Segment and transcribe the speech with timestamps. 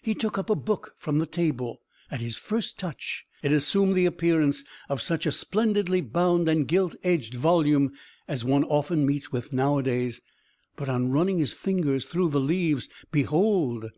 [0.00, 1.82] He took up a book from the table.
[2.10, 6.96] At his first touch, it assumed the appearance of such a splendidly bound and gilt
[7.04, 7.92] edged volume
[8.26, 10.22] as one often meets with, nowadays;
[10.76, 13.90] but, on running his fingers through the leaves, behold!